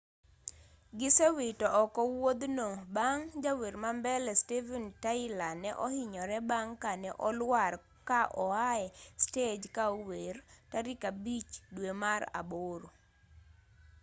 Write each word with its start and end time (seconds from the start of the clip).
gisewito 0.99 1.67
oko 1.81 2.01
wuothno 2.15 2.67
bang' 2.95 3.25
jawer 3.43 3.73
ma 3.83 3.89
mbele 3.99 4.31
steven 4.41 4.85
tyler 5.03 5.53
ne 5.63 5.71
ohinyore 5.85 6.37
bang' 6.49 6.73
kane 6.83 7.09
oluar 7.27 7.73
ka 8.09 8.21
oae 8.45 8.85
stej 9.23 9.61
ka 9.75 9.83
ower 9.97 10.35
tarik 10.71 11.01
abich 11.11 11.51
due 11.75 11.91
mar 12.03 12.21
aboro 12.39 12.87